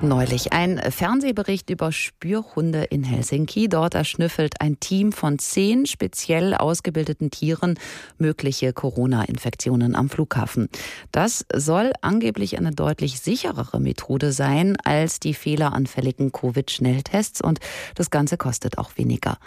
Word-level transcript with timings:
Neulich 0.00 0.52
ein 0.52 0.78
Fernsehbericht 0.78 1.70
über 1.70 1.90
Spürhunde 1.90 2.84
in 2.84 3.02
Helsinki. 3.02 3.68
Dort 3.68 3.96
erschnüffelt 3.96 4.60
ein 4.60 4.78
Team 4.78 5.10
von 5.10 5.40
zehn 5.40 5.86
speziell 5.86 6.54
ausgebildeten 6.54 7.32
Tieren 7.32 7.76
mögliche 8.16 8.72
Corona-Infektionen 8.72 9.96
am 9.96 10.08
Flughafen. 10.08 10.68
Das 11.10 11.44
soll 11.52 11.92
angeblich 12.00 12.58
eine 12.58 12.70
deutlich 12.70 13.18
sicherere 13.18 13.80
Methode 13.80 14.30
sein 14.30 14.76
als 14.84 15.18
die 15.18 15.34
fehleranfälligen 15.34 16.30
Covid-Schnelltests 16.30 17.40
und 17.40 17.58
das 17.96 18.10
Ganze 18.10 18.36
kostet 18.36 18.78
auch 18.78 18.96
weniger. 18.98 19.38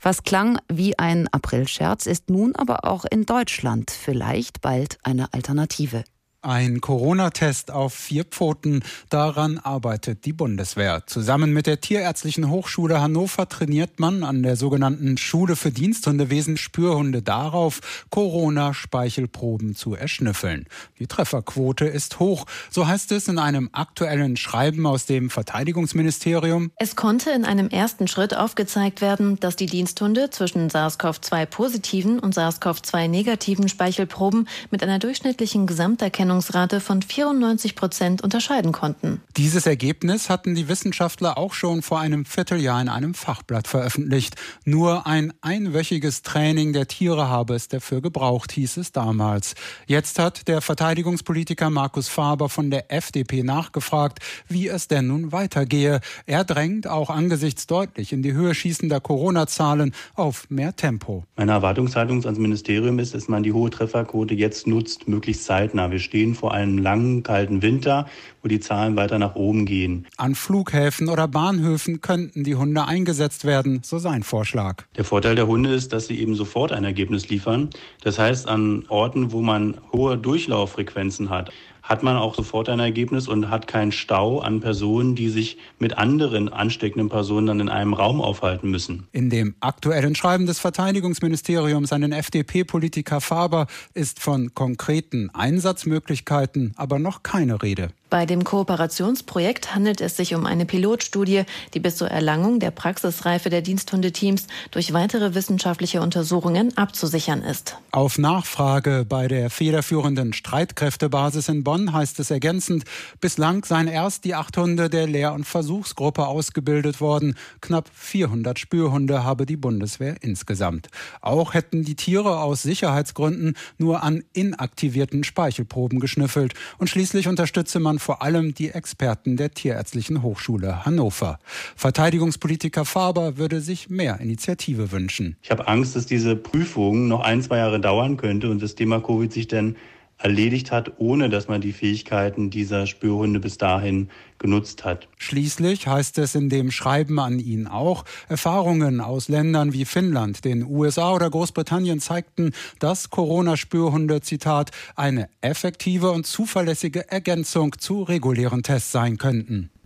Was 0.00 0.22
klang 0.22 0.58
wie 0.72 0.98
ein 0.98 1.28
Aprilscherz, 1.32 2.06
ist 2.06 2.30
nun 2.30 2.56
aber 2.56 2.86
auch 2.86 3.04
in 3.04 3.26
Deutschland 3.26 3.90
vielleicht 3.90 4.62
bald 4.62 4.96
eine 5.02 5.34
Alternative. 5.34 6.02
Ein 6.40 6.80
Corona-Test 6.80 7.72
auf 7.72 7.92
vier 7.92 8.22
Pfoten, 8.22 8.84
daran 9.10 9.58
arbeitet 9.58 10.24
die 10.24 10.32
Bundeswehr. 10.32 11.02
Zusammen 11.04 11.52
mit 11.52 11.66
der 11.66 11.80
Tierärztlichen 11.80 12.48
Hochschule 12.48 13.00
Hannover 13.00 13.48
trainiert 13.48 13.98
man 13.98 14.22
an 14.22 14.44
der 14.44 14.54
sogenannten 14.54 15.16
Schule 15.16 15.56
für 15.56 15.72
Diensthundewesen 15.72 16.56
Spürhunde 16.56 17.22
darauf, 17.22 18.04
Corona-Speichelproben 18.10 19.74
zu 19.74 19.96
erschnüffeln. 19.96 20.66
Die 21.00 21.08
Trefferquote 21.08 21.86
ist 21.86 22.20
hoch, 22.20 22.46
so 22.70 22.86
heißt 22.86 23.10
es 23.10 23.26
in 23.26 23.40
einem 23.40 23.70
aktuellen 23.72 24.36
Schreiben 24.36 24.86
aus 24.86 25.06
dem 25.06 25.30
Verteidigungsministerium. 25.30 26.70
Es 26.76 26.94
konnte 26.94 27.30
in 27.30 27.44
einem 27.44 27.66
ersten 27.66 28.06
Schritt 28.06 28.36
aufgezeigt 28.36 29.00
werden, 29.00 29.40
dass 29.40 29.56
die 29.56 29.66
Diensthunde 29.66 30.30
zwischen 30.30 30.70
SARS-CoV-2 30.70 31.46
positiven 31.46 32.20
und 32.20 32.36
SARS-CoV-2 32.36 33.08
negativen 33.08 33.68
Speichelproben 33.68 34.46
mit 34.70 34.84
einer 34.84 35.00
durchschnittlichen 35.00 35.66
Gesamterkennung 35.66 36.27
Erkennungsrate 36.28 36.80
von 36.80 37.00
94 37.00 37.74
Prozent 37.74 38.22
unterscheiden 38.22 38.72
konnten. 38.72 39.22
Dieses 39.38 39.64
Ergebnis 39.64 40.28
hatten 40.28 40.54
die 40.54 40.68
Wissenschaftler 40.68 41.38
auch 41.38 41.54
schon 41.54 41.80
vor 41.80 42.00
einem 42.00 42.26
Vierteljahr 42.26 42.82
in 42.82 42.90
einem 42.90 43.14
Fachblatt 43.14 43.66
veröffentlicht. 43.66 44.34
Nur 44.66 45.06
ein 45.06 45.32
einwöchiges 45.40 46.20
Training 46.20 46.74
der 46.74 46.86
Tiere 46.86 47.30
habe 47.30 47.54
es 47.54 47.68
dafür 47.68 48.02
gebraucht, 48.02 48.52
hieß 48.52 48.76
es 48.76 48.92
damals. 48.92 49.54
Jetzt 49.86 50.18
hat 50.18 50.48
der 50.48 50.60
Verteidigungspolitiker 50.60 51.70
Markus 51.70 52.08
Faber 52.08 52.50
von 52.50 52.70
der 52.70 52.92
FDP 52.92 53.42
nachgefragt, 53.42 54.18
wie 54.48 54.68
es 54.68 54.86
denn 54.86 55.06
nun 55.06 55.32
weitergehe. 55.32 56.00
Er 56.26 56.44
drängt 56.44 56.86
auch 56.86 57.08
angesichts 57.08 57.66
deutlich 57.66 58.12
in 58.12 58.22
die 58.22 58.34
Höhe 58.34 58.54
schießender 58.54 59.00
Corona-Zahlen 59.00 59.94
auf 60.14 60.50
mehr 60.50 60.76
Tempo. 60.76 61.24
Meine 61.36 61.52
Erwartungshaltung 61.52 62.22
ans 62.24 62.38
Ministerium 62.38 62.98
ist, 62.98 63.14
dass 63.14 63.28
man 63.28 63.42
die 63.42 63.54
hohe 63.54 63.70
Trefferquote 63.70 64.34
jetzt 64.34 64.66
nutzt, 64.66 65.08
möglichst 65.08 65.44
zeitnah. 65.44 65.90
Wir 65.90 66.00
stehen 66.00 66.17
vor 66.34 66.52
einem 66.52 66.78
langen, 66.78 67.22
kalten 67.22 67.62
Winter, 67.62 68.06
wo 68.42 68.48
die 68.48 68.60
Zahlen 68.60 68.96
weiter 68.96 69.18
nach 69.18 69.34
oben 69.34 69.66
gehen. 69.66 70.06
An 70.16 70.34
Flughäfen 70.34 71.08
oder 71.08 71.28
Bahnhöfen 71.28 72.00
könnten 72.00 72.44
die 72.44 72.54
Hunde 72.54 72.84
eingesetzt 72.86 73.44
werden, 73.44 73.80
so 73.82 73.98
sein 73.98 74.22
Vorschlag. 74.22 74.84
Der 74.96 75.04
Vorteil 75.04 75.34
der 75.34 75.46
Hunde 75.46 75.74
ist, 75.74 75.92
dass 75.92 76.06
sie 76.06 76.18
eben 76.20 76.34
sofort 76.34 76.72
ein 76.72 76.84
Ergebnis 76.84 77.28
liefern. 77.28 77.70
Das 78.02 78.18
heißt, 78.18 78.48
an 78.48 78.84
Orten, 78.88 79.32
wo 79.32 79.40
man 79.40 79.76
hohe 79.92 80.18
Durchlauffrequenzen 80.18 81.30
hat, 81.30 81.50
hat 81.88 82.02
man 82.02 82.16
auch 82.16 82.34
sofort 82.34 82.68
ein 82.68 82.80
Ergebnis 82.80 83.26
und 83.28 83.48
hat 83.48 83.66
keinen 83.66 83.92
Stau 83.92 84.40
an 84.40 84.60
Personen, 84.60 85.14
die 85.14 85.30
sich 85.30 85.56
mit 85.78 85.96
anderen 85.96 86.50
ansteckenden 86.50 87.08
Personen 87.08 87.46
dann 87.46 87.60
in 87.60 87.68
einem 87.70 87.94
Raum 87.94 88.20
aufhalten 88.20 88.70
müssen. 88.70 89.08
In 89.12 89.30
dem 89.30 89.54
aktuellen 89.60 90.14
Schreiben 90.14 90.46
des 90.46 90.58
Verteidigungsministeriums 90.58 91.92
an 91.92 92.02
den 92.02 92.12
FDP-Politiker 92.12 93.22
Faber 93.22 93.66
ist 93.94 94.20
von 94.20 94.54
konkreten 94.54 95.30
Einsatzmöglichkeiten 95.30 96.74
aber 96.76 96.98
noch 96.98 97.22
keine 97.22 97.62
Rede. 97.62 97.88
Bei 98.10 98.24
dem 98.24 98.42
Kooperationsprojekt 98.42 99.74
handelt 99.74 100.00
es 100.00 100.16
sich 100.16 100.34
um 100.34 100.46
eine 100.46 100.64
Pilotstudie, 100.64 101.42
die 101.74 101.80
bis 101.80 101.96
zur 101.96 102.08
Erlangung 102.08 102.58
der 102.58 102.70
Praxisreife 102.70 103.50
der 103.50 103.60
Diensthundeteams 103.60 104.46
durch 104.70 104.94
weitere 104.94 105.34
wissenschaftliche 105.34 106.00
Untersuchungen 106.00 106.74
abzusichern 106.78 107.42
ist. 107.42 107.76
Auf 107.90 108.16
Nachfrage 108.16 109.04
bei 109.06 109.28
der 109.28 109.50
federführenden 109.50 110.32
Streitkräftebasis 110.32 111.50
in 111.50 111.64
Bonn 111.64 111.92
heißt 111.92 112.18
es 112.20 112.30
ergänzend, 112.30 112.84
bislang 113.20 113.64
seien 113.64 113.88
erst 113.88 114.24
die 114.24 114.34
acht 114.34 114.56
Hunde 114.56 114.88
der 114.88 115.06
Lehr- 115.06 115.34
und 115.34 115.44
Versuchsgruppe 115.44 116.26
ausgebildet 116.26 117.02
worden. 117.02 117.36
Knapp 117.60 117.90
400 117.92 118.58
Spürhunde 118.58 119.22
habe 119.22 119.44
die 119.44 119.58
Bundeswehr 119.58 120.16
insgesamt. 120.22 120.88
Auch 121.20 121.52
hätten 121.52 121.84
die 121.84 121.96
Tiere 121.96 122.40
aus 122.40 122.62
Sicherheitsgründen 122.62 123.54
nur 123.76 124.02
an 124.02 124.24
inaktivierten 124.32 125.24
Speichelproben 125.24 126.00
geschnüffelt. 126.00 126.54
Und 126.78 126.88
schließlich 126.88 127.28
unterstütze 127.28 127.80
man 127.80 127.97
vor 127.98 128.22
allem 128.22 128.54
die 128.54 128.70
Experten 128.70 129.36
der 129.36 129.52
Tierärztlichen 129.52 130.22
Hochschule 130.22 130.84
Hannover. 130.84 131.38
Verteidigungspolitiker 131.76 132.84
Faber 132.84 133.36
würde 133.36 133.60
sich 133.60 133.90
mehr 133.90 134.20
Initiative 134.20 134.92
wünschen. 134.92 135.36
Ich 135.42 135.50
habe 135.50 135.68
Angst, 135.68 135.96
dass 135.96 136.06
diese 136.06 136.36
Prüfung 136.36 137.08
noch 137.08 137.20
ein, 137.20 137.42
zwei 137.42 137.58
Jahre 137.58 137.80
dauern 137.80 138.16
könnte 138.16 138.50
und 138.50 138.62
das 138.62 138.74
Thema 138.74 139.00
Covid 139.00 139.32
sich 139.32 139.48
dann 139.48 139.76
erledigt 140.18 140.72
hat, 140.72 140.92
ohne 140.98 141.28
dass 141.28 141.48
man 141.48 141.60
die 141.60 141.72
Fähigkeiten 141.72 142.50
dieser 142.50 142.86
Spürhunde 142.86 143.40
bis 143.40 143.56
dahin 143.56 144.10
genutzt 144.38 144.84
hat. 144.84 145.08
Schließlich 145.16 145.86
heißt 145.86 146.18
es 146.18 146.34
in 146.34 146.48
dem 146.48 146.70
Schreiben 146.70 147.18
an 147.18 147.38
ihn 147.38 147.66
auch, 147.66 148.04
Erfahrungen 148.28 149.00
aus 149.00 149.28
Ländern 149.28 149.72
wie 149.72 149.84
Finnland, 149.84 150.44
den 150.44 150.64
USA 150.64 151.12
oder 151.12 151.30
Großbritannien 151.30 152.00
zeigten, 152.00 152.52
dass 152.78 153.10
Corona-Spürhunde, 153.10 154.20
Zitat, 154.20 154.70
eine 154.96 155.28
effektive 155.40 156.10
und 156.10 156.26
zuverlässige 156.26 157.10
Ergänzung 157.10 157.78
zu 157.78 158.02
regulären 158.02 158.62
Tests 158.62 158.92
sein 158.92 159.18
könnten. 159.18 159.70